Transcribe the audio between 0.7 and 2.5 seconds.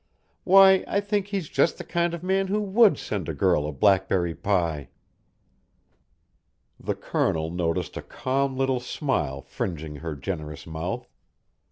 I think he's just the kind of man